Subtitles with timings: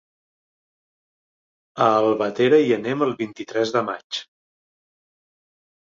[1.87, 4.23] A Albatera hi anem el vint-i-tres de maig.